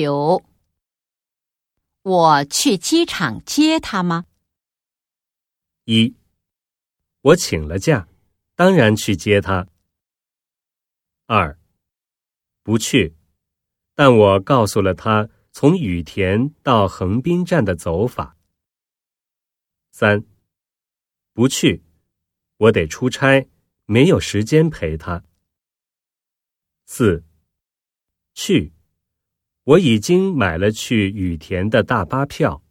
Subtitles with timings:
[0.00, 0.44] 九，
[2.02, 4.26] 我去机场接他吗？
[5.86, 6.14] 一，
[7.22, 8.06] 我请了假，
[8.54, 9.66] 当然去接他。
[11.26, 11.58] 二，
[12.62, 13.16] 不去，
[13.96, 18.36] 但我告诉了他从羽田到横滨站的走法。
[19.90, 20.24] 三，
[21.32, 21.82] 不去，
[22.56, 23.48] 我得出差，
[23.84, 25.24] 没有时间陪他。
[26.84, 27.24] 四，
[28.32, 28.72] 去，
[29.68, 32.62] 我已经买了去羽田的大巴票。